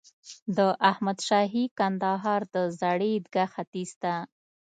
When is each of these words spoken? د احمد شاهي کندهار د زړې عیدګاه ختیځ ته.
د 0.57 0.59
احمد 0.91 1.17
شاهي 1.27 1.65
کندهار 1.79 2.41
د 2.55 2.55
زړې 2.79 3.09
عیدګاه 3.15 3.49
ختیځ 3.53 3.89
ته. 4.01 4.13